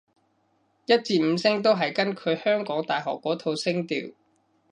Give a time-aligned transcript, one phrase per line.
[0.87, 4.15] 一至五聲都係根據香港大學嗰套聲調